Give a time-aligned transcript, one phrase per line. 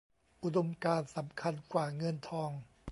[0.43, 2.51] อุดมการณ์สำคัญกว่าเงินทอง